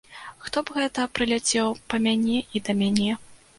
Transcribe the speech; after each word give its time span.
Хто 0.45 0.63
б 0.69 0.77
гэта 0.77 1.05
прыляцеў 1.19 1.69
па 1.93 2.01
мяне 2.09 2.41
і 2.55 2.65
да 2.71 2.79
мяне? 2.83 3.11